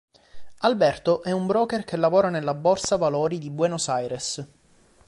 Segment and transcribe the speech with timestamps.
[0.61, 4.47] Alberto è un broker che lavora nella Borsa valori di Buenos Aires.